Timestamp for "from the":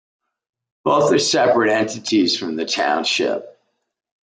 2.35-2.65